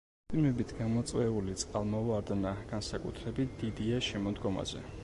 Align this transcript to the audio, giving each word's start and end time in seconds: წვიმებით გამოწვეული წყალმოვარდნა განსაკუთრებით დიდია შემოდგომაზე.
წვიმებით 0.31 0.71
გამოწვეული 0.77 1.53
წყალმოვარდნა 1.65 2.55
განსაკუთრებით 2.73 3.57
დიდია 3.63 4.07
შემოდგომაზე. 4.11 4.89